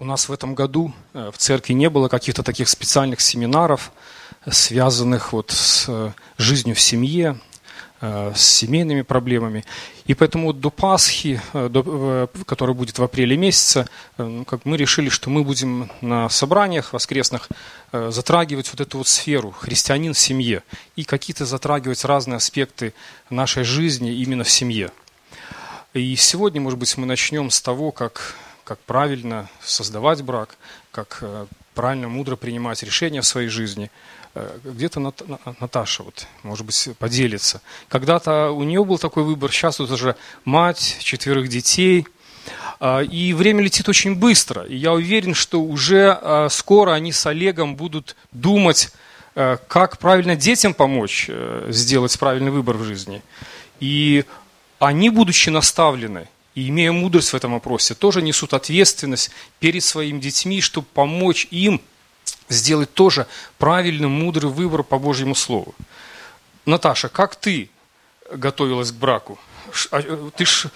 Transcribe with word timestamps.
У 0.00 0.04
нас 0.04 0.28
в 0.28 0.32
этом 0.32 0.54
году 0.54 0.92
э, 1.12 1.32
в 1.34 1.38
церкви 1.38 1.72
не 1.72 1.90
было 1.90 2.06
каких-то 2.06 2.44
таких 2.44 2.68
специальных 2.68 3.20
семинаров, 3.20 3.90
связанных 4.48 5.32
вот 5.32 5.50
с 5.50 5.86
э, 5.88 6.12
жизнью 6.36 6.76
в 6.76 6.80
семье, 6.80 7.36
э, 8.00 8.32
с 8.32 8.40
семейными 8.40 9.02
проблемами. 9.02 9.64
И 10.06 10.14
поэтому 10.14 10.52
до 10.52 10.70
Пасхи, 10.70 11.42
которая 12.46 12.76
будет 12.76 13.00
в 13.00 13.02
апреле 13.02 13.36
месяце, 13.36 13.88
ну, 14.18 14.44
как 14.44 14.64
мы 14.64 14.76
решили, 14.76 15.08
что 15.08 15.30
мы 15.30 15.42
будем 15.42 15.90
на 16.00 16.28
собраниях 16.28 16.92
воскресных 16.92 17.48
затрагивать 17.90 18.70
вот 18.70 18.80
эту 18.80 18.98
вот 18.98 19.08
сферу 19.08 19.50
христианин 19.50 20.14
в 20.14 20.18
семье 20.18 20.62
и 20.94 21.02
какие-то 21.02 21.44
затрагивать 21.44 22.04
разные 22.04 22.36
аспекты 22.36 22.94
нашей 23.30 23.64
жизни 23.64 24.14
именно 24.14 24.44
в 24.44 24.50
семье. 24.50 24.92
И 25.92 26.14
сегодня, 26.14 26.60
может 26.60 26.78
быть, 26.78 26.96
мы 26.96 27.04
начнем 27.04 27.50
с 27.50 27.60
того, 27.60 27.90
как 27.90 28.36
как 28.68 28.78
правильно 28.80 29.48
создавать 29.62 30.20
брак, 30.20 30.58
как 30.90 31.20
э, 31.22 31.46
правильно, 31.74 32.06
мудро 32.08 32.36
принимать 32.36 32.82
решения 32.82 33.22
в 33.22 33.26
своей 33.26 33.48
жизни. 33.48 33.90
Э, 34.34 34.58
где-то 34.62 35.00
Наташа, 35.58 36.02
вот, 36.02 36.26
может 36.42 36.66
быть, 36.66 36.90
поделится. 36.98 37.62
Когда-то 37.88 38.50
у 38.50 38.62
нее 38.64 38.84
был 38.84 38.98
такой 38.98 39.22
выбор, 39.22 39.50
сейчас 39.52 39.78
вот 39.78 39.90
уже 39.90 40.16
мать 40.44 40.98
четверых 41.00 41.48
детей, 41.48 42.06
а, 42.78 43.00
и 43.00 43.32
время 43.32 43.62
летит 43.62 43.88
очень 43.88 44.14
быстро. 44.14 44.64
И 44.64 44.76
я 44.76 44.92
уверен, 44.92 45.32
что 45.32 45.62
уже 45.62 46.10
а, 46.20 46.48
скоро 46.50 46.92
они 46.92 47.10
с 47.10 47.24
Олегом 47.24 47.74
будут 47.74 48.16
думать, 48.32 48.92
э, 49.34 49.56
как 49.66 49.96
правильно 49.96 50.36
детям 50.36 50.74
помочь 50.74 51.30
сделать 51.68 52.18
правильный 52.18 52.50
выбор 52.50 52.76
в 52.76 52.84
жизни. 52.84 53.22
И 53.80 54.26
они, 54.78 55.08
будучи 55.08 55.48
наставлены, 55.48 56.28
и 56.58 56.68
имея 56.70 56.90
мудрость 56.90 57.32
в 57.32 57.36
этом 57.36 57.52
вопросе, 57.52 57.94
тоже 57.94 58.20
несут 58.20 58.52
ответственность 58.52 59.30
перед 59.60 59.84
своими 59.84 60.18
детьми, 60.18 60.60
чтобы 60.60 60.88
помочь 60.92 61.46
им 61.52 61.80
сделать 62.48 62.92
тоже 62.92 63.28
правильный, 63.58 64.08
мудрый 64.08 64.50
выбор 64.50 64.82
по 64.82 64.98
Божьему 64.98 65.36
Слову. 65.36 65.72
Наташа, 66.66 67.08
как 67.08 67.36
ты 67.36 67.70
готовилась 68.32 68.90
к 68.90 68.96
браку? 68.96 69.38
А, 69.92 70.02
ты 70.36 70.44
ж 70.44 70.66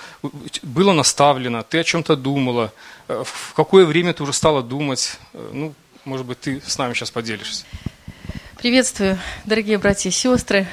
была 0.62 0.92
наставлена, 0.92 1.64
ты 1.64 1.80
о 1.80 1.84
чем-то 1.84 2.14
думала. 2.14 2.72
Э, 3.08 3.24
в 3.26 3.52
какое 3.54 3.84
время 3.84 4.12
ты 4.12 4.22
уже 4.22 4.32
стала 4.32 4.62
думать? 4.62 5.18
Э, 5.32 5.50
ну, 5.52 5.74
может 6.04 6.26
быть, 6.26 6.38
ты 6.40 6.62
с 6.64 6.78
нами 6.78 6.94
сейчас 6.94 7.10
поделишься. 7.10 7.64
Приветствую, 8.58 9.18
дорогие 9.44 9.78
братья 9.78 10.10
и 10.10 10.12
сестры. 10.12 10.68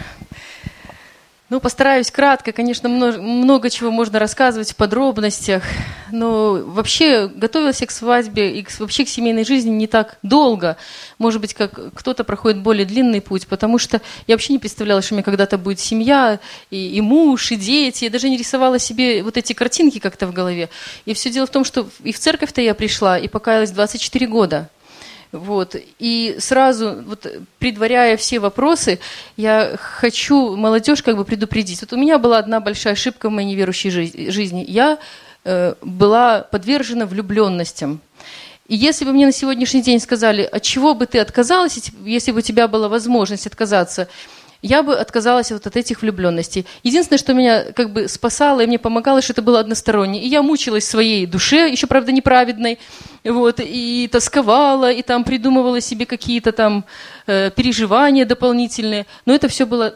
Ну, 1.50 1.60
постараюсь 1.60 2.12
кратко. 2.12 2.52
Конечно, 2.52 2.90
много, 2.90 3.20
много 3.20 3.70
чего 3.72 3.90
можно 3.90 4.20
рассказывать 4.20 4.72
в 4.72 4.76
подробностях. 4.76 5.64
Но 6.12 6.62
вообще 6.64 7.28
готовилась 7.28 7.80
к 7.80 7.90
свадьбе 7.90 8.60
и 8.60 8.62
к, 8.62 8.80
вообще 8.80 9.04
к 9.04 9.10
семейной 9.10 9.44
жизни 9.46 9.72
не 9.72 9.88
так 9.88 10.20
долго. 10.22 10.78
Может 11.18 11.42
быть, 11.42 11.56
как 11.56 11.94
кто-то 11.96 12.24
проходит 12.24 12.62
более 12.62 12.86
длинный 12.86 13.20
путь, 13.20 13.48
потому 13.48 13.80
что 13.80 14.00
я 14.28 14.36
вообще 14.36 14.54
не 14.54 14.60
представляла, 14.60 15.02
что 15.02 15.16
у 15.16 15.18
меня 15.18 15.24
когда-то 15.24 15.58
будет 15.58 15.80
семья, 15.80 16.40
и, 16.70 16.98
и 16.98 17.02
муж, 17.02 17.52
и 17.52 17.56
дети. 17.56 18.04
Я 18.04 18.12
даже 18.12 18.30
не 18.30 18.38
рисовала 18.38 18.78
себе 18.78 19.24
вот 19.24 19.36
эти 19.36 19.54
картинки 19.54 19.98
как-то 19.98 20.28
в 20.28 20.34
голове. 20.34 20.70
И 21.06 21.16
все 21.16 21.32
дело 21.32 21.48
в 21.48 21.52
том, 21.52 21.64
что 21.66 21.90
и 22.04 22.12
в 22.12 22.20
церковь-то 22.20 22.62
я 22.62 22.76
пришла, 22.76 23.18
и 23.18 23.28
покаялась 23.28 23.72
24 23.72 24.28
года. 24.28 24.70
Вот. 25.32 25.76
И 26.00 26.38
сразу, 26.40 27.04
вот, 27.06 27.28
предваряя 27.60 28.18
все 28.18 28.40
вопросы, 28.40 29.00
я 29.38 29.76
хочу 29.80 30.56
молодежь 30.56 31.04
как 31.04 31.18
бы 31.18 31.26
предупредить. 31.26 31.82
Вот 31.82 31.94
у 31.94 31.98
меня 31.98 32.18
была 32.18 32.40
одна 32.40 32.60
большая 32.60 32.94
ошибка 32.94 33.30
в 33.30 33.32
моей 33.32 33.48
неверующей 33.48 33.92
жизни. 34.32 34.66
Я 34.68 34.98
э, 35.46 35.76
была 35.82 36.42
подвержена 36.42 37.06
влюбленностям. 37.06 38.02
И 38.68 38.76
если 38.76 39.06
бы 39.06 39.14
мне 39.14 39.26
на 39.26 39.32
сегодняшний 39.32 39.82
день 39.82 40.00
сказали, 40.00 40.44
от 40.44 40.62
чего 40.62 40.94
бы 40.94 41.06
ты 41.06 41.20
отказалась, 41.20 41.92
если 42.06 42.32
бы 42.32 42.40
у 42.40 42.42
тебя 42.42 42.68
была 42.68 42.88
возможность 42.88 43.48
отказаться, 43.48 44.08
я 44.62 44.84
бы 44.84 44.96
отказалась 44.96 45.52
вот 45.52 45.66
от 45.68 45.78
этих 45.78 46.02
влюбленностей. 46.02 46.66
Единственное, 46.84 47.18
что 47.18 47.34
меня 47.34 47.72
как 47.72 47.92
бы 47.92 48.08
спасало 48.08 48.62
и 48.62 48.68
мне 48.68 48.78
помогало, 48.78 49.22
что 49.22 49.34
это 49.34 49.42
было 49.42 49.60
односторонне. 49.60 50.22
И 50.22 50.28
я 50.28 50.42
мучилась 50.42 50.88
своей 50.88 51.26
душе, 51.26 51.70
еще, 51.70 51.88
правда, 51.88 52.12
неправедной, 52.12 52.80
вот, 53.24 53.60
и 53.60 54.10
тосковала, 54.12 54.92
и 54.92 55.02
там 55.02 55.24
придумывала 55.24 55.80
себе 55.80 56.06
какие-то 56.06 56.52
там 56.52 56.86
э, 57.28 57.52
переживания 57.52 58.26
дополнительные. 58.26 59.06
Но 59.26 59.34
это 59.34 59.48
все 59.48 59.66
было 59.66 59.96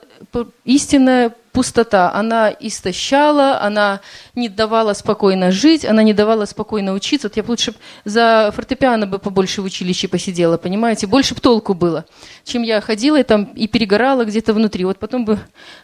истинная 0.65 1.33
пустота. 1.53 2.11
Она 2.13 2.49
истощала, 2.49 3.61
она 3.61 4.01
не 4.35 4.49
давала 4.49 4.93
спокойно 4.93 5.51
жить, 5.51 5.85
она 5.85 6.03
не 6.03 6.13
давала 6.13 6.45
спокойно 6.45 6.93
учиться. 6.93 7.27
Вот 7.27 7.37
я 7.37 7.43
бы 7.43 7.51
лучше 7.51 7.73
за 8.05 8.51
фортепиано 8.55 9.05
бы 9.05 9.19
побольше 9.19 9.61
в 9.61 9.65
училище 9.65 10.07
посидела, 10.07 10.57
понимаете? 10.57 11.07
Больше 11.07 11.35
бы 11.35 11.41
толку 11.41 11.73
было, 11.75 12.05
чем 12.43 12.63
я 12.63 12.81
ходила 12.81 13.19
и 13.19 13.23
там 13.23 13.45
и 13.55 13.67
перегорала 13.67 14.25
где-то 14.25 14.53
внутри. 14.53 14.83
Вот 14.83 14.97
потом 14.97 15.25
бы 15.25 15.39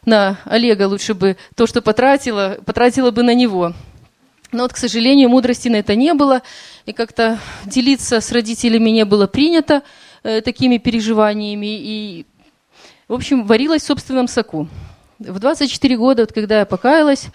на 0.06 0.38
Олега 0.46 0.88
лучше 0.88 1.14
бы 1.14 1.38
то, 1.56 1.68
что 1.68 1.82
потратила, 1.82 2.58
потратила 2.66 3.12
бы 3.12 3.24
на 3.24 3.36
него. 3.36 3.74
Но 4.52 4.64
вот, 4.64 4.74
к 4.74 4.78
сожалению, 4.78 5.30
мудрости 5.30 5.70
на 5.70 5.76
это 5.76 5.96
не 5.96 6.14
было, 6.16 6.42
и 6.88 6.94
как-то 6.94 7.38
делиться 7.66 8.20
с 8.20 8.32
родителями 8.32 8.90
не 8.90 9.06
было 9.06 9.28
принято 9.28 9.84
э, 10.24 10.42
такими 10.42 10.78
переживаниями, 10.78 11.78
и, 11.80 12.26
в 13.10 13.14
общем, 13.14 13.44
варилась 13.44 13.82
в 13.82 13.88
собственном 13.88 14.28
соку. 14.28 14.68
В 15.18 15.40
24 15.40 15.98
года, 15.98 16.22
вот, 16.22 16.32
когда 16.32 16.60
я 16.60 16.66
покаялась, 16.66 17.26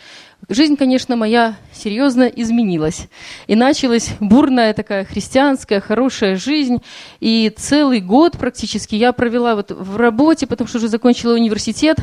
жизнь, 0.49 0.77
конечно, 0.77 1.17
моя 1.17 1.57
серьезно 1.73 2.23
изменилась. 2.23 3.09
И 3.49 3.57
началась 3.57 4.11
бурная 4.21 4.73
такая 4.73 5.05
христианская, 5.05 5.81
хорошая 5.81 6.37
жизнь. 6.37 6.79
И 7.21 7.53
целый 7.55 8.01
год 8.01 8.39
практически 8.39 8.95
я 8.95 9.13
провела 9.13 9.57
вот 9.57 9.73
в 9.73 9.97
работе, 9.97 10.47
потому 10.47 10.69
что 10.69 10.79
уже 10.79 10.89
закончила 10.89 11.35
университет. 11.35 11.99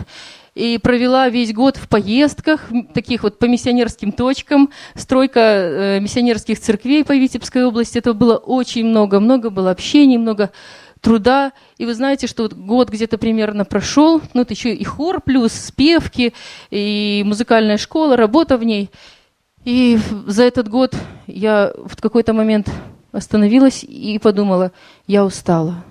И 0.53 0.77
провела 0.77 1.29
весь 1.29 1.53
год 1.53 1.77
в 1.77 1.87
поездках, 1.87 2.69
таких 2.93 3.23
вот 3.23 3.39
по 3.39 3.45
миссионерским 3.45 4.11
точкам, 4.11 4.69
стройка 4.95 5.39
э, 5.39 5.99
миссионерских 6.01 6.59
церквей 6.59 7.05
по 7.05 7.13
Витебской 7.13 7.63
области. 7.63 7.97
Это 7.97 8.13
было 8.13 8.35
очень 8.35 8.85
много, 8.85 9.21
много 9.21 9.49
было 9.49 9.71
общений, 9.71 10.17
много 10.17 10.51
труда. 11.01 11.51
И 11.77 11.85
вы 11.85 11.93
знаете, 11.93 12.27
что 12.27 12.43
вот 12.43 12.53
год 12.53 12.89
где-то 12.89 13.17
примерно 13.17 13.65
прошел, 13.65 14.21
ну 14.33 14.41
это 14.41 14.53
еще 14.53 14.73
и 14.73 14.83
хор 14.83 15.19
плюс, 15.19 15.51
спевки, 15.51 16.33
и 16.69 17.23
музыкальная 17.25 17.77
школа, 17.77 18.15
работа 18.15 18.57
в 18.57 18.63
ней. 18.63 18.89
И 19.65 19.99
за 20.25 20.43
этот 20.43 20.69
год 20.69 20.95
я 21.27 21.73
в 21.75 21.99
какой-то 22.01 22.33
момент 22.33 22.69
остановилась 23.11 23.83
и 23.83 24.17
подумала, 24.19 24.71
я 25.07 25.25
устала. 25.25 25.83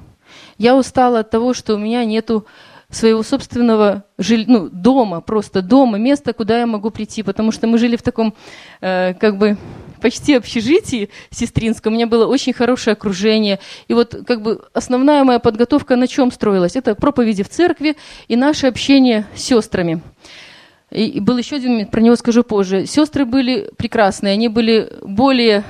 Я 0.59 0.76
устала 0.76 1.21
от 1.21 1.31
того, 1.31 1.54
что 1.54 1.75
у 1.75 1.78
меня 1.78 2.04
нету 2.04 2.47
своего 2.91 3.22
собственного 3.22 4.04
жиль... 4.19 4.44
ну, 4.48 4.69
дома, 4.69 5.21
просто 5.21 5.62
дома, 5.62 5.98
места, 5.98 6.32
куда 6.32 6.59
я 6.59 6.66
могу 6.66 6.91
прийти, 6.91 7.22
потому 7.22 7.53
что 7.53 7.66
мы 7.66 7.78
жили 7.78 7.97
в 7.97 8.03
таком, 8.03 8.34
э, 8.81 9.15
как 9.15 9.38
бы, 9.38 9.56
почти 10.00 10.34
общежитии 10.34 11.10
сестринском, 11.30 11.92
у 11.92 11.96
меня 11.96 12.06
было 12.06 12.26
очень 12.26 12.52
хорошее 12.52 12.94
окружение. 12.94 13.60
И 13.88 13.94
вот 13.94 14.16
как 14.26 14.42
бы 14.42 14.62
основная 14.72 15.22
моя 15.24 15.38
подготовка 15.38 15.96
на 15.96 16.08
чем 16.08 16.32
строилась? 16.32 16.76
Это 16.76 16.94
проповеди 16.94 17.42
в 17.42 17.48
церкви 17.48 17.96
и 18.28 18.36
наше 18.36 18.66
общение 18.66 19.26
с 19.34 19.42
сестрами. 19.42 20.02
И 20.90 21.20
был 21.20 21.38
еще 21.38 21.56
один 21.56 21.72
момент, 21.72 21.90
про 21.92 22.00
него 22.00 22.16
скажу 22.16 22.42
позже. 22.42 22.86
Сестры 22.86 23.24
были 23.24 23.70
прекрасные, 23.76 24.32
они 24.32 24.48
были 24.48 24.92
более 25.02 25.62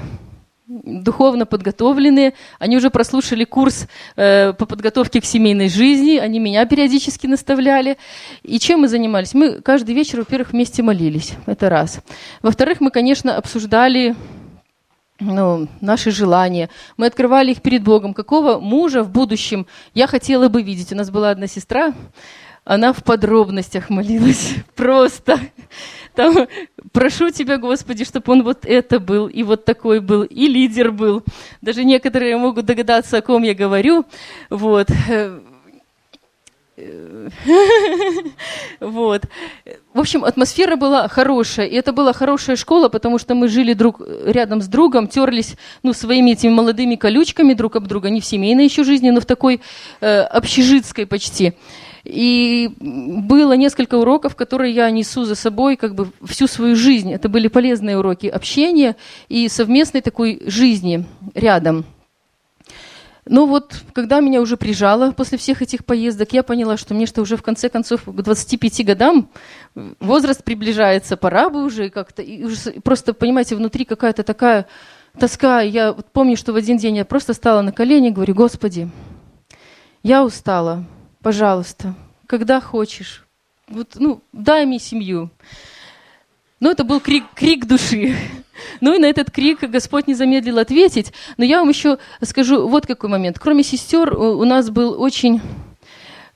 духовно 0.71 1.47
подготовленные, 1.47 2.35
они 2.61 2.77
уже 2.77 2.91
прослушали 2.91 3.45
курс 3.45 3.87
э, 4.17 4.53
по 4.53 4.67
подготовке 4.67 5.21
к 5.21 5.25
семейной 5.25 5.69
жизни, 5.69 6.19
они 6.19 6.39
меня 6.39 6.65
периодически 6.65 7.27
наставляли. 7.27 7.99
И 8.45 8.59
чем 8.61 8.81
мы 8.81 8.89
занимались? 8.89 9.35
Мы 9.35 9.61
каждый 9.63 9.95
вечер, 9.95 10.21
во-первых, 10.21 10.53
вместе 10.53 10.83
молились, 10.83 11.33
это 11.47 11.69
раз. 11.69 12.01
Во-вторых, 12.41 12.81
мы, 12.81 12.91
конечно, 12.91 13.37
обсуждали 13.37 14.15
ну, 15.19 15.67
наши 15.81 16.13
желания. 16.13 16.71
Мы 16.97 17.07
открывали 17.07 17.51
их 17.51 17.63
перед 17.63 17.83
Богом. 17.83 18.15
Какого 18.15 18.61
мужа 18.61 19.03
в 19.03 19.11
будущем 19.11 19.67
я 19.93 20.07
хотела 20.07 20.49
бы 20.49 20.63
видеть? 20.63 20.93
У 20.93 20.97
нас 20.97 21.11
была 21.11 21.31
одна 21.31 21.49
сестра, 21.49 21.93
она 22.71 22.93
в 22.93 23.03
подробностях 23.03 23.91
молилась. 23.91 24.55
Просто. 24.77 25.41
Там, 26.15 26.47
прошу 26.93 27.31
тебя, 27.31 27.57
Господи, 27.59 28.05
чтобы 28.05 28.33
он 28.33 28.45
вот 28.45 28.65
это 28.65 29.01
был, 29.01 29.27
и 29.27 29.43
вот 29.43 29.65
такой 29.65 29.99
был, 29.99 30.23
и 30.23 30.47
лидер 30.47 30.93
был. 30.93 31.25
Даже 31.61 31.83
некоторые 31.83 32.37
могут 32.37 32.67
догадаться, 32.67 33.19
о 33.19 33.23
ком 33.23 33.43
я 33.43 33.55
говорю. 33.55 34.05
Вот. 34.51 34.89
Вот. 38.81 39.25
В 39.93 40.01
общем, 40.01 40.25
атмосфера 40.25 40.77
была 40.77 41.09
хорошая, 41.09 41.67
и 41.67 41.75
это 41.75 41.93
была 41.93 42.15
хорошая 42.15 42.57
школа, 42.57 42.89
потому 42.89 43.19
что 43.19 43.35
мы 43.35 43.49
жили 43.49 43.75
друг 43.75 44.01
рядом 44.25 44.63
с 44.63 44.67
другом, 44.67 45.07
терлись 45.07 45.57
ну, 45.83 45.93
своими 45.93 46.31
этими 46.31 46.51
молодыми 46.51 46.95
колючками 46.95 47.53
друг 47.53 47.77
об 47.77 47.87
друга, 47.87 48.09
не 48.09 48.23
в 48.23 48.25
семейной 48.25 48.65
еще 48.65 48.83
жизни, 48.83 49.11
но 49.11 49.21
в 49.21 49.27
такой 49.27 49.61
э, 50.01 50.21
общежитской 50.21 51.07
почти. 51.07 51.53
И 52.05 52.71
было 52.79 53.53
несколько 53.53 53.97
уроков, 53.97 54.37
которые 54.37 54.75
я 54.75 54.91
несу 54.91 55.25
за 55.25 55.35
собой 55.35 55.77
как 55.77 55.95
бы 55.95 56.11
всю 56.25 56.47
свою 56.47 56.77
жизнь. 56.77 57.13
Это 57.13 57.29
были 57.29 57.49
полезные 57.49 57.99
уроки 57.99 58.27
общения 58.27 58.97
и 59.29 59.49
совместной 59.49 60.01
такой 60.01 60.43
жизни 60.47 61.05
рядом. 61.35 61.85
Но 63.27 63.47
вот, 63.47 63.77
когда 63.93 64.21
меня 64.21 64.41
уже 64.41 64.57
прижало 64.57 65.13
после 65.13 65.37
всех 65.37 65.63
этих 65.63 65.85
поездок, 65.85 66.33
я 66.33 66.43
поняла, 66.43 66.77
что 66.77 66.95
мне 66.95 67.07
что 67.07 67.21
уже 67.23 67.37
в 67.37 67.43
конце 67.43 67.69
концов 67.69 68.03
к 68.05 68.23
25 68.23 68.85
годам 68.87 69.29
возраст 70.01 70.43
приближается, 70.43 71.17
пора 71.17 71.51
бы 71.51 71.65
уже 71.65 71.91
как-то. 71.91 72.23
И 72.23 72.43
уже, 72.45 72.57
просто, 72.83 73.13
понимаете, 73.13 73.57
внутри 73.57 73.85
какая-то 73.85 74.23
такая 74.23 74.67
тоска. 75.19 75.61
Я 75.61 75.93
вот 75.93 76.07
помню, 76.07 76.37
что 76.37 76.53
в 76.53 76.57
один 76.57 76.79
день 76.79 76.97
я 76.97 77.05
просто 77.05 77.35
стала 77.35 77.61
на 77.61 77.73
колени 77.73 78.09
и 78.09 78.13
говорю, 78.13 78.35
Господи, 78.35 78.91
я 80.03 80.25
устала, 80.25 80.85
пожалуйста, 81.23 81.95
когда 82.27 82.61
хочешь, 82.61 83.25
вот, 83.69 83.97
ну, 83.97 84.23
дай 84.33 84.67
мне 84.67 84.79
семью. 84.79 85.31
Ну, 86.59 86.71
это 86.71 86.85
был 86.85 87.01
крик, 87.01 87.25
крик 87.35 87.67
души. 87.67 88.15
Ну 88.83 88.95
и 88.95 88.99
на 88.99 89.07
этот 89.07 89.31
крик 89.31 89.63
Господь 89.63 90.07
не 90.07 90.13
замедлил 90.13 90.59
ответить. 90.59 91.15
Но 91.39 91.45
я 91.47 91.61
вам 91.61 91.71
еще 91.71 91.97
скажу 92.23 92.69
вот 92.69 92.87
какой 92.87 93.09
момент. 93.09 93.39
Кроме 93.39 93.63
сестер 93.63 94.15
у 94.15 94.45
нас 94.45 94.69
был 94.69 95.01
очень 95.01 95.41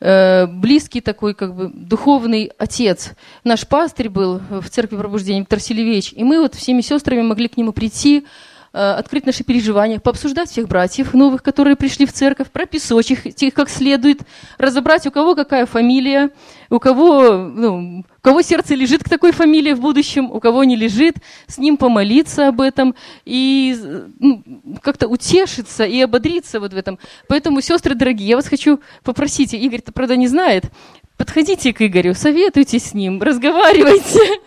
э, 0.01 0.47
близкий 0.47 1.03
такой 1.03 1.35
как 1.35 1.55
бы 1.55 1.69
духовный 1.69 2.51
отец. 2.57 3.13
Наш 3.45 3.67
пастырь 3.67 4.09
был 4.09 4.41
в 4.49 4.71
церкви 4.71 4.97
пробуждения 4.97 5.41
Виктор 5.41 5.61
Селевич. 5.61 6.15
И 6.15 6.25
мы 6.25 6.41
вот 6.41 6.55
всеми 6.55 6.81
сестрами 6.81 7.21
могли 7.21 7.49
к 7.49 7.59
нему 7.59 7.73
прийти, 7.73 8.25
открыть 8.75 9.25
наши 9.25 9.45
переживания, 9.45 10.01
пообсуждать 10.01 10.51
всех 10.51 10.67
братьев 10.67 11.15
новых, 11.15 11.45
которые 11.45 11.77
пришли 11.77 12.07
в 12.07 12.13
церковь, 12.13 12.51
прописать 12.51 13.09
их 13.11 13.55
как 13.55 13.71
следует, 13.71 14.23
разобрать, 14.59 15.07
у 15.07 15.13
кого 15.13 15.37
какая 15.37 15.65
фамилия, 15.65 16.31
у 16.71 16.81
кого, 16.81 17.37
ну, 17.37 18.01
у 18.01 18.21
кого 18.21 18.43
сердце 18.43 18.75
лежит 18.75 19.05
к 19.05 19.09
такой 19.09 19.31
фамилии 19.31 19.75
в 19.75 19.81
будущем, 19.81 20.29
у 20.31 20.41
кого 20.41 20.65
не 20.65 20.75
лежит, 20.75 21.17
с 21.47 21.59
ним 21.59 21.77
помолиться 21.77 22.49
об 22.49 22.61
этом 22.61 22.97
и 23.25 23.77
ну, 24.19 24.43
как-то 24.83 25.07
утешиться 25.07 25.85
и 25.85 26.01
ободриться 26.01 26.59
вот 26.59 26.73
в 26.73 26.77
этом. 26.77 26.99
Поэтому, 27.29 27.61
сестры 27.61 27.95
дорогие, 27.95 28.31
я 28.31 28.37
вас 28.37 28.49
хочу 28.49 28.81
попросить, 29.05 29.55
Игорь-то, 29.55 29.93
правда, 29.93 30.17
не 30.17 30.27
знает, 30.27 30.65
подходите 31.17 31.73
к 31.73 31.81
Игорю, 31.81 32.15
советуйтесь 32.15 32.87
с 32.87 32.95
ним, 32.95 33.23
разговаривайте. 33.23 34.41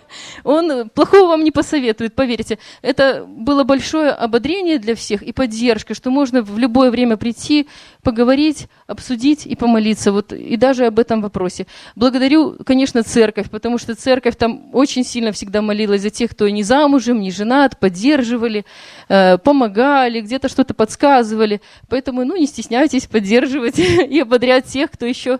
Он 0.47 0.89
плохого 0.89 1.27
вам 1.27 1.43
не 1.43 1.51
посоветует, 1.51 2.15
поверьте. 2.15 2.57
Это 2.81 3.25
было 3.27 3.65
большое 3.65 4.11
ободрение 4.11 4.79
для 4.79 4.95
всех 4.95 5.21
и 5.21 5.33
поддержка, 5.33 5.93
что 5.93 6.09
можно 6.09 6.41
в 6.41 6.57
любое 6.57 6.89
время 6.89 7.17
прийти, 7.17 7.67
поговорить, 8.01 8.69
обсудить 8.87 9.45
и 9.45 9.57
помолиться. 9.57 10.13
Вот, 10.13 10.31
и 10.31 10.55
даже 10.55 10.85
об 10.85 10.99
этом 10.99 11.21
вопросе. 11.21 11.67
Благодарю, 11.97 12.55
конечно, 12.65 13.03
церковь, 13.03 13.49
потому 13.49 13.77
что 13.77 13.93
церковь 13.93 14.37
там 14.37 14.73
очень 14.73 15.03
сильно 15.03 15.33
всегда 15.33 15.61
молилась 15.61 16.01
за 16.01 16.11
тех, 16.11 16.31
кто 16.31 16.47
не 16.47 16.63
замужем, 16.63 17.19
не 17.19 17.31
женат, 17.31 17.77
поддерживали, 17.77 18.65
э, 19.09 19.37
помогали, 19.39 20.21
где-то 20.21 20.47
что-то 20.47 20.73
подсказывали. 20.73 21.59
Поэтому, 21.89 22.23
ну, 22.23 22.37
не 22.37 22.47
стесняйтесь 22.47 23.07
поддерживать 23.07 23.79
и 23.79 24.21
ободрять 24.21 24.67
тех, 24.67 24.91
кто 24.91 25.05
еще 25.05 25.39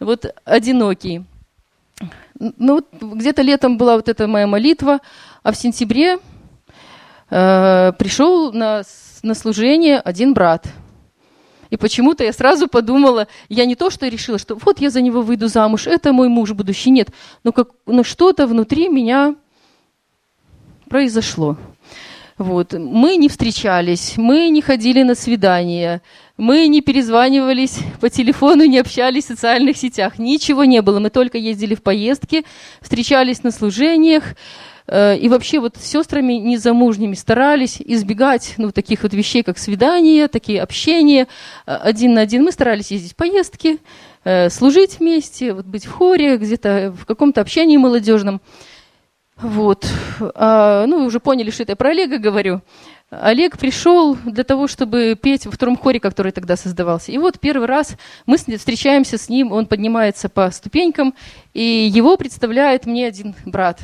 вот 0.00 0.34
одинокий. 0.44 1.22
Ну, 2.38 2.84
где-то 2.92 3.42
летом 3.42 3.78
была 3.78 3.96
вот 3.96 4.08
эта 4.08 4.26
моя 4.26 4.46
молитва, 4.46 5.00
а 5.42 5.52
в 5.52 5.56
сентябре 5.56 6.18
э, 7.30 7.92
пришел 7.98 8.52
на, 8.52 8.82
на 9.22 9.34
служение 9.34 9.98
один 9.98 10.34
брат. 10.34 10.66
И 11.70 11.76
почему-то 11.76 12.24
я 12.24 12.32
сразу 12.32 12.68
подумала, 12.68 13.28
я 13.48 13.66
не 13.66 13.74
то, 13.74 13.90
что 13.90 14.08
решила, 14.08 14.38
что 14.38 14.54
вот 14.54 14.80
я 14.80 14.90
за 14.90 15.02
него 15.02 15.22
выйду 15.22 15.48
замуж, 15.48 15.86
это 15.86 16.12
мой 16.12 16.28
муж 16.28 16.52
будущий, 16.52 16.90
нет. 16.90 17.10
Но, 17.44 17.52
как, 17.52 17.70
но 17.86 18.04
что-то 18.04 18.46
внутри 18.46 18.88
меня 18.88 19.34
произошло. 20.88 21.56
Вот. 22.38 22.72
Мы 22.72 23.16
не 23.16 23.28
встречались, 23.28 24.16
мы 24.16 24.48
не 24.48 24.62
ходили 24.62 25.02
на 25.02 25.14
свидания, 25.14 26.02
мы 26.38 26.68
не 26.68 26.80
перезванивались 26.80 27.80
по 28.00 28.08
телефону, 28.08 28.64
не 28.64 28.78
общались 28.78 29.24
в 29.24 29.28
социальных 29.28 29.76
сетях. 29.76 30.18
Ничего 30.18 30.64
не 30.64 30.80
было. 30.82 31.00
Мы 31.00 31.10
только 31.10 31.36
ездили 31.36 31.74
в 31.74 31.82
поездки, 31.82 32.44
встречались 32.80 33.42
на 33.42 33.50
служениях. 33.50 34.22
Э, 34.86 35.16
и 35.16 35.28
вообще 35.28 35.58
вот 35.58 35.76
с 35.76 35.84
сестрами 35.84 36.34
незамужними 36.34 37.14
старались 37.14 37.82
избегать 37.84 38.54
ну, 38.56 38.70
таких 38.70 39.02
вот 39.02 39.12
вещей, 39.14 39.42
как 39.42 39.58
свидания, 39.58 40.28
такие 40.28 40.62
общения 40.62 41.26
э, 41.66 41.74
один 41.74 42.14
на 42.14 42.20
один. 42.20 42.44
Мы 42.44 42.52
старались 42.52 42.92
ездить 42.92 43.14
в 43.14 43.16
поездки, 43.16 43.78
э, 44.22 44.48
служить 44.48 45.00
вместе, 45.00 45.52
вот 45.52 45.66
быть 45.66 45.86
в 45.86 45.90
хоре, 45.90 46.36
где-то 46.36 46.94
в 46.96 47.04
каком-то 47.04 47.40
общении 47.40 47.76
молодежном. 47.76 48.40
Вот. 49.40 49.86
А, 50.34 50.86
ну, 50.86 50.98
вы 51.00 51.06
уже 51.06 51.20
поняли, 51.20 51.50
что 51.50 51.62
это 51.62 51.72
я 51.72 51.76
про 51.76 51.90
Олега 51.90 52.18
говорю. 52.18 52.60
Олег 53.10 53.56
пришел 53.56 54.16
для 54.16 54.44
того, 54.44 54.66
чтобы 54.66 55.18
петь 55.20 55.46
во 55.46 55.52
втором 55.52 55.78
хоре, 55.78 55.98
который 55.98 56.30
тогда 56.30 56.56
создавался. 56.56 57.10
И 57.10 57.16
вот 57.16 57.40
первый 57.40 57.66
раз 57.66 57.96
мы 58.26 58.36
встречаемся 58.36 59.16
с 59.16 59.30
ним, 59.30 59.50
он 59.50 59.64
поднимается 59.64 60.28
по 60.28 60.50
ступенькам, 60.50 61.14
и 61.54 61.62
его 61.90 62.18
представляет 62.18 62.84
мне 62.84 63.06
один 63.06 63.34
брат. 63.46 63.80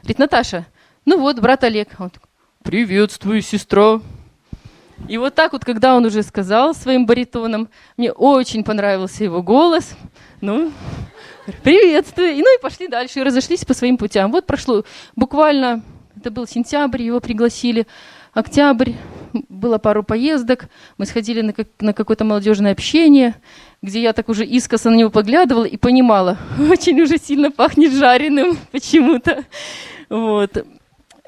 Говорит, 0.00 0.18
Наташа, 0.18 0.66
ну 1.04 1.20
вот, 1.20 1.38
брат 1.38 1.64
Олег. 1.64 1.88
Он 1.98 2.08
такой, 2.08 2.28
приветствую, 2.62 3.42
сестра. 3.42 4.00
И 5.06 5.18
вот 5.18 5.34
так 5.34 5.52
вот, 5.52 5.64
когда 5.66 5.94
он 5.94 6.06
уже 6.06 6.22
сказал 6.22 6.74
своим 6.74 7.04
баритоном, 7.04 7.68
мне 7.98 8.10
очень 8.10 8.64
понравился 8.64 9.24
его 9.24 9.42
голос. 9.42 9.94
Ну, 10.40 10.72
приветствую. 11.62 12.30
И, 12.30 12.38
ну 12.38 12.56
и 12.56 12.62
пошли 12.62 12.88
дальше, 12.88 13.20
и 13.20 13.22
разошлись 13.22 13.66
по 13.66 13.74
своим 13.74 13.98
путям. 13.98 14.32
Вот 14.32 14.46
прошло 14.46 14.84
буквально, 15.14 15.82
это 16.16 16.30
был 16.30 16.46
сентябрь, 16.46 17.02
его 17.02 17.20
пригласили. 17.20 17.86
Октябрь, 18.32 18.92
было 19.50 19.76
пару 19.76 20.02
поездок, 20.02 20.68
мы 20.96 21.04
сходили 21.04 21.42
на, 21.42 21.52
как, 21.52 21.68
на 21.80 21.92
какое-то 21.92 22.24
молодежное 22.24 22.72
общение, 22.72 23.34
где 23.82 24.00
я 24.00 24.14
так 24.14 24.30
уже 24.30 24.46
искоса 24.46 24.88
на 24.88 24.94
него 24.94 25.10
поглядывала 25.10 25.64
и 25.64 25.76
понимала, 25.76 26.38
очень 26.70 26.98
уже 27.02 27.18
сильно 27.18 27.50
пахнет 27.50 27.92
жареным 27.92 28.56
почему-то. 28.72 29.44
Вот. 30.08 30.66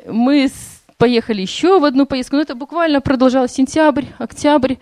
Мы 0.07 0.51
поехали 0.97 1.43
еще 1.43 1.79
в 1.79 1.85
одну 1.85 2.07
поездку, 2.07 2.37
но 2.37 2.43
это 2.43 2.55
буквально 2.55 3.03
продолжалось 3.03 3.53
сентябрь, 3.53 4.07
октябрь. 4.19 4.77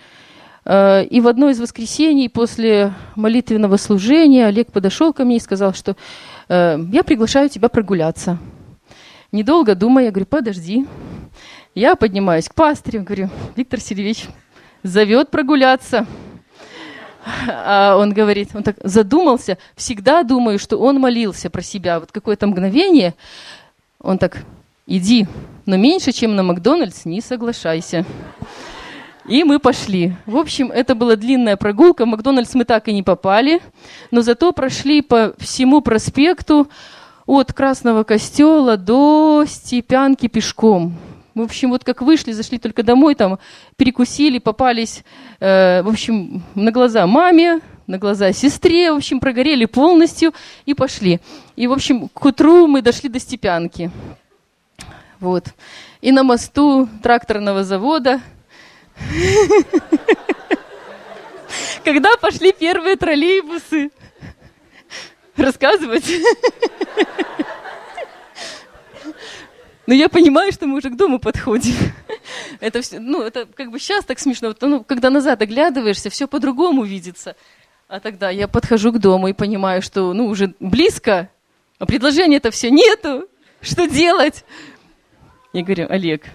Э, 0.65 1.05
и 1.05 1.21
в 1.21 1.27
одно 1.27 1.51
из 1.51 1.59
воскресений 1.59 2.29
после 2.29 2.93
молитвенного 3.17 3.79
служения 3.79 4.47
Олег 4.47 4.71
подошел 4.71 5.13
ко 5.13 5.25
мне 5.25 5.39
и 5.39 5.41
сказал, 5.41 5.75
что 5.75 5.97
э, 6.49 6.79
я 6.93 7.03
приглашаю 7.03 7.49
тебя 7.49 7.69
прогуляться. 7.69 8.39
Недолго 9.33 9.75
думая, 9.75 10.05
я 10.05 10.11
говорю, 10.11 10.27
подожди. 10.27 10.87
Я 11.75 11.97
поднимаюсь 11.97 12.51
к 12.51 12.55
пастырю, 12.55 13.03
говорю, 13.03 13.31
Виктор 13.57 13.81
Сергеевич 13.81 14.27
зовет 14.83 15.31
прогуляться. 15.31 16.06
А 17.49 17.96
он 17.96 18.13
говорит, 18.13 18.51
он 18.55 18.63
так 18.63 18.77
задумался, 18.82 19.56
всегда 19.75 20.23
думаю, 20.23 20.58
что 20.58 20.77
он 20.77 20.99
молился 20.99 21.49
про 21.49 21.63
себя. 21.63 22.01
Вот 22.01 22.13
какое-то 22.13 22.46
мгновение, 22.46 23.15
он 24.01 24.19
так, 24.19 24.44
иди, 24.87 25.27
но 25.65 25.77
меньше, 25.77 26.13
чем 26.13 26.37
на 26.37 26.43
Макдональдс, 26.43 27.06
не 27.06 27.23
соглашайся. 27.23 28.05
И 29.27 29.44
мы 29.44 29.58
пошли. 29.58 30.15
В 30.27 30.37
общем, 30.37 30.73
это 30.73 30.94
была 30.94 31.17
длинная 31.17 31.56
прогулка. 31.56 32.05
В 32.05 32.08
Макдональдс 32.08 32.55
мы 32.55 32.65
так 32.65 32.89
и 32.89 32.93
не 32.93 33.05
попали, 33.05 33.63
но 34.11 34.20
зато 34.20 34.53
прошли 34.53 35.01
по 35.01 35.32
всему 35.39 35.81
проспекту 35.81 36.69
от 37.25 37.53
Красного 37.53 38.03
Костела 38.03 38.77
до 38.77 39.44
Степянки 39.46 40.27
пешком. 40.27 40.99
В 41.34 41.41
общем, 41.41 41.70
вот 41.70 41.82
как 41.82 42.03
вышли, 42.03 42.32
зашли 42.32 42.58
только 42.58 42.82
домой, 42.82 43.15
там 43.15 43.39
перекусили, 43.77 44.39
попались, 44.39 45.03
э, 45.41 45.82
в 45.82 45.89
общем, 45.89 46.43
на 46.55 46.70
глаза 46.70 47.06
маме, 47.06 47.60
на 47.86 47.98
глаза 47.98 48.32
сестре, 48.32 48.93
в 48.93 48.96
общем, 48.96 49.19
прогорели 49.19 49.65
полностью 49.65 50.34
и 50.67 50.74
пошли. 50.74 51.20
И, 51.56 51.67
в 51.67 51.72
общем, 51.72 52.08
к 52.08 52.24
утру 52.24 52.67
мы 52.67 52.82
дошли 52.82 53.08
до 53.08 53.19
Степянки. 53.19 53.91
Вот. 55.20 55.46
И 56.03 56.12
на 56.12 56.22
мосту 56.22 56.89
тракторного 57.03 57.65
завода, 57.65 58.20
когда 61.84 62.17
пошли 62.20 62.53
первые 62.53 62.96
троллейбусы, 62.96 63.91
рассказывать. 65.36 66.05
Но 69.86 69.94
я 69.94 70.08
понимаю, 70.08 70.53
что 70.53 70.67
мы 70.67 70.79
уже 70.79 70.91
к 70.91 70.96
дому 70.96 71.19
подходим. 71.19 71.74
Это 72.60 72.82
все, 72.82 73.01
ну, 73.01 73.22
это 73.22 73.46
как 73.46 73.70
бы 73.70 73.81
сейчас 73.81 74.05
так 74.05 74.20
смешно. 74.20 74.55
Ну, 74.60 74.84
когда 74.84 75.10
назад 75.10 75.43
оглядываешься, 75.43 76.08
все 76.08 76.29
по-другому 76.29 76.84
видится. 76.84 77.34
А 77.89 77.98
тогда 77.98 78.31
я 78.31 78.46
подхожу 78.46 78.93
к 78.93 78.98
дому 78.98 79.29
и 79.29 79.32
понимаю, 79.32 79.82
что, 79.82 80.12
ну, 80.12 80.27
уже 80.27 80.55
близко, 80.60 81.29
а 81.79 81.86
предложения-то 81.86 82.51
все 82.53 82.70
нету. 82.70 83.29
Что 83.60 83.86
делать? 83.89 84.44
Я 85.53 85.62
говорю, 85.62 85.86
Олег, 85.91 86.27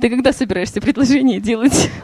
ты 0.00 0.10
когда 0.10 0.32
собираешься 0.32 0.80
предложение 0.80 1.40
делать? 1.40 1.90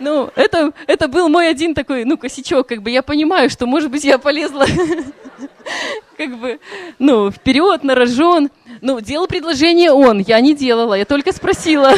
Ну, 0.00 0.30
это, 0.34 0.72
это 0.88 1.06
был 1.06 1.28
мой 1.28 1.48
один 1.48 1.76
такой, 1.76 2.04
ну, 2.04 2.18
косячок, 2.18 2.66
как 2.66 2.82
бы 2.82 2.90
я 2.90 3.02
понимаю, 3.02 3.48
что, 3.48 3.66
может 3.66 3.88
быть, 3.88 4.02
я 4.02 4.18
полезла 4.18 4.66
как 6.22 6.38
бы, 6.38 6.60
ну, 6.98 7.30
вперед, 7.30 7.82
на 7.82 7.94
рожон. 7.94 8.50
Ну, 8.80 9.00
делал 9.00 9.26
предложение 9.26 9.90
он, 9.90 10.20
я 10.20 10.40
не 10.40 10.54
делала, 10.54 10.94
я 10.94 11.04
только 11.04 11.32
спросила. 11.32 11.92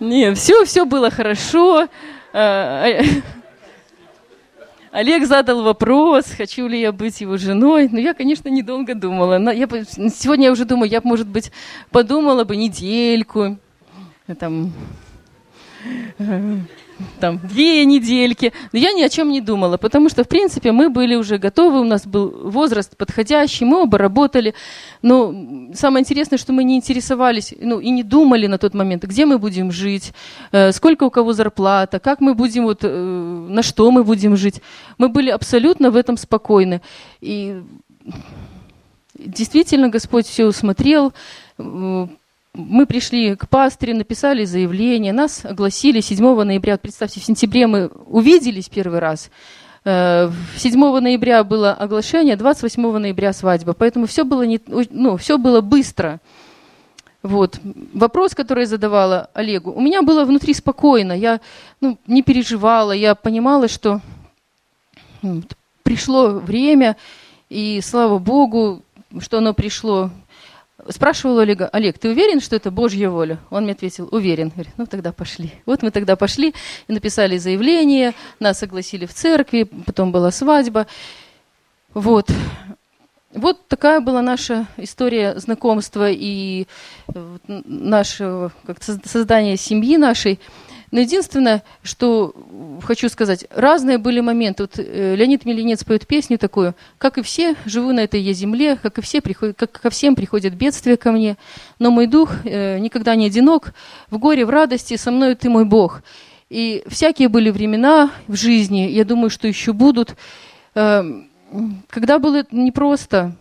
Не, 0.00 0.34
все, 0.34 0.64
все 0.64 0.84
было 0.84 1.10
хорошо. 1.10 1.88
А, 2.32 2.88
а, 2.88 3.02
Олег 4.90 5.26
задал 5.26 5.62
вопрос, 5.62 6.26
хочу 6.36 6.66
ли 6.66 6.80
я 6.80 6.90
быть 6.90 7.20
его 7.20 7.36
женой. 7.36 7.88
Но 7.90 8.00
я, 8.00 8.12
конечно, 8.12 8.48
недолго 8.48 8.96
думала. 8.96 9.38
Я, 9.52 9.68
сегодня 10.10 10.46
я 10.46 10.52
уже 10.52 10.64
думаю, 10.64 10.90
я, 10.90 11.00
может 11.04 11.28
быть, 11.28 11.52
подумала 11.90 12.42
бы 12.42 12.56
недельку, 12.56 13.58
там, 14.40 14.72
там, 17.20 17.38
две 17.38 17.84
недельки. 17.84 18.52
Но 18.72 18.78
я 18.78 18.92
ни 18.92 19.02
о 19.02 19.08
чем 19.08 19.30
не 19.30 19.40
думала, 19.40 19.76
потому 19.76 20.08
что, 20.08 20.24
в 20.24 20.28
принципе, 20.28 20.72
мы 20.72 20.88
были 20.88 21.14
уже 21.14 21.38
готовы, 21.38 21.80
у 21.80 21.84
нас 21.84 22.06
был 22.06 22.28
возраст 22.50 22.96
подходящий, 22.96 23.64
мы 23.64 23.82
оба 23.82 23.98
работали. 23.98 24.54
Но 25.02 25.34
самое 25.74 26.02
интересное, 26.02 26.38
что 26.38 26.52
мы 26.52 26.64
не 26.64 26.76
интересовались, 26.76 27.54
ну, 27.60 27.80
и 27.80 27.90
не 27.90 28.02
думали 28.02 28.46
на 28.46 28.58
тот 28.58 28.74
момент, 28.74 29.04
где 29.04 29.26
мы 29.26 29.38
будем 29.38 29.72
жить, 29.72 30.12
э, 30.52 30.72
сколько 30.72 31.04
у 31.04 31.10
кого 31.10 31.32
зарплата, 31.32 31.98
как 31.98 32.20
мы 32.20 32.34
будем, 32.34 32.64
вот, 32.64 32.80
э, 32.82 33.46
на 33.48 33.62
что 33.62 33.90
мы 33.90 34.04
будем 34.04 34.36
жить. 34.36 34.60
Мы 34.98 35.08
были 35.08 35.30
абсолютно 35.30 35.90
в 35.90 35.96
этом 35.96 36.16
спокойны. 36.16 36.80
И 37.20 37.62
действительно 39.14 39.88
Господь 39.88 40.26
все 40.26 40.46
усмотрел, 40.46 41.12
мы 42.54 42.84
пришли 42.84 43.34
к 43.34 43.48
пастыре, 43.48 43.94
написали 43.94 44.44
заявление, 44.44 45.14
нас 45.14 45.44
огласили 45.44 46.00
7 46.00 46.42
ноября. 46.42 46.76
Представьте, 46.76 47.18
в 47.18 47.24
сентябре 47.24 47.66
мы 47.66 47.86
увиделись 48.06 48.68
первый 48.68 48.98
раз. 48.98 49.30
7 49.84 49.90
э, 49.90 51.00
ноября 51.00 51.44
было 51.44 51.72
оглашение, 51.72 52.36
28 52.36 52.98
ноября 52.98 53.32
свадьба. 53.32 53.72
Поэтому 53.72 54.06
все 54.06 54.24
было, 54.24 54.42
не, 54.42 54.60
ну, 54.66 55.16
все 55.16 55.38
было 55.38 55.62
быстро. 55.62 56.20
Вот. 57.22 57.58
Вопрос, 57.94 58.34
который 58.34 58.60
я 58.60 58.66
задавала 58.66 59.30
Олегу, 59.32 59.72
у 59.72 59.80
меня 59.80 60.02
было 60.02 60.24
внутри 60.24 60.52
спокойно, 60.52 61.12
я 61.12 61.40
ну, 61.80 61.96
не 62.06 62.22
переживала, 62.22 62.92
я 62.92 63.14
понимала, 63.14 63.68
что 63.68 64.00
ну, 65.22 65.42
пришло 65.84 66.28
время, 66.30 66.96
и 67.48 67.80
слава 67.80 68.18
Богу, 68.18 68.82
что 69.20 69.38
оно 69.38 69.54
пришло. 69.54 70.10
Спрашивал 70.88 71.38
Олега, 71.38 71.68
Олег, 71.68 71.98
ты 71.98 72.08
уверен, 72.08 72.40
что 72.40 72.56
это 72.56 72.70
Божья 72.72 73.08
воля? 73.08 73.38
Он 73.50 73.64
мне 73.64 73.72
ответил, 73.72 74.08
уверен. 74.10 74.48
Говорит, 74.48 74.72
ну 74.76 74.86
тогда 74.86 75.12
пошли. 75.12 75.52
Вот 75.64 75.82
мы 75.82 75.92
тогда 75.92 76.16
пошли 76.16 76.54
и 76.88 76.92
написали 76.92 77.36
заявление, 77.38 78.14
нас 78.40 78.58
согласили 78.58 79.06
в 79.06 79.14
церкви, 79.14 79.62
потом 79.62 80.10
была 80.10 80.32
свадьба. 80.32 80.88
Вот. 81.94 82.30
Вот 83.32 83.66
такая 83.68 84.00
была 84.00 84.22
наша 84.22 84.66
история 84.76 85.38
знакомства 85.38 86.10
и 86.10 86.66
нашего 87.46 88.52
как 88.66 88.82
создания 88.82 89.56
семьи 89.56 89.96
нашей. 89.96 90.40
Но 90.92 91.00
единственное, 91.00 91.64
что 91.82 92.34
хочу 92.82 93.08
сказать, 93.08 93.46
разные 93.50 93.96
были 93.96 94.20
моменты. 94.20 94.64
Вот 94.64 94.78
э, 94.78 95.16
Леонид 95.16 95.46
Милинец 95.46 95.82
поет 95.84 96.06
песню 96.06 96.36
такую, 96.36 96.74
как 96.98 97.16
и 97.16 97.22
все, 97.22 97.56
живу 97.64 97.92
на 97.92 98.00
этой 98.00 98.20
я 98.20 98.34
земле, 98.34 98.76
как 98.76 98.98
и 98.98 99.00
все, 99.00 99.22
приходят, 99.22 99.56
как 99.56 99.72
ко 99.72 99.88
всем 99.88 100.14
приходят 100.14 100.52
бедствия 100.52 100.98
ко 100.98 101.10
мне, 101.10 101.38
но 101.78 101.90
мой 101.90 102.06
дух 102.06 102.32
э, 102.44 102.78
никогда 102.78 103.14
не 103.14 103.26
одинок, 103.26 103.72
в 104.10 104.18
горе, 104.18 104.44
в 104.44 104.50
радости, 104.50 104.96
со 104.96 105.10
мной 105.10 105.34
ты 105.34 105.48
мой 105.48 105.64
Бог. 105.64 106.02
И 106.50 106.84
всякие 106.86 107.30
были 107.30 107.48
времена 107.48 108.10
в 108.28 108.36
жизни, 108.36 108.90
я 108.90 109.06
думаю, 109.06 109.30
что 109.30 109.48
еще 109.48 109.72
будут, 109.72 110.14
э, 110.74 111.02
когда 111.88 112.18
было 112.18 112.44
непросто. 112.50 113.34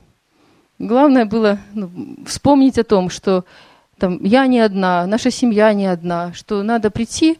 Главное 0.79 1.25
было 1.25 1.59
ну, 1.73 1.91
вспомнить 2.25 2.79
о 2.79 2.85
том, 2.85 3.09
что 3.09 3.43
там, 4.01 4.17
я 4.23 4.47
не 4.47 4.59
одна, 4.59 5.05
наша 5.05 5.29
семья 5.29 5.71
не 5.73 5.85
одна, 5.85 6.33
что 6.33 6.63
надо 6.63 6.89
прийти, 6.89 7.37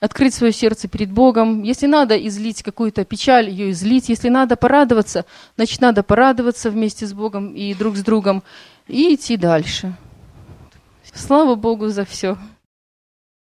открыть 0.00 0.34
свое 0.34 0.52
сердце 0.52 0.88
перед 0.88 1.12
Богом. 1.12 1.62
Если 1.62 1.86
надо 1.86 2.16
излить 2.16 2.64
какую-то 2.64 3.04
печаль, 3.04 3.48
ее 3.48 3.70
излить. 3.70 4.08
Если 4.08 4.28
надо 4.28 4.56
порадоваться, 4.56 5.24
значит, 5.54 5.80
надо 5.80 6.02
порадоваться 6.02 6.68
вместе 6.68 7.06
с 7.06 7.12
Богом 7.12 7.54
и 7.54 7.74
друг 7.74 7.96
с 7.96 8.02
другом 8.02 8.42
и 8.88 9.14
идти 9.14 9.36
дальше. 9.36 9.94
Слава 11.14 11.54
Богу 11.54 11.86
за 11.90 12.04
все. 12.04 12.36